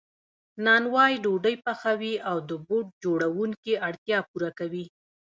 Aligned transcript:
نانوای 0.65 1.13
ډوډۍ 1.23 1.55
پخوي 1.65 2.13
او 2.29 2.37
د 2.49 2.51
بوټ 2.67 2.87
جوړونکي 3.03 3.73
اړتیا 3.87 4.17
پوره 4.29 4.51
کوي 4.59 4.85